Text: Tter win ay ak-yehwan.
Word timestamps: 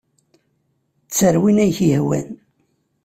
Tter 1.05 1.35
win 1.41 1.61
ay 1.63 1.71
ak-yehwan. 1.71 2.27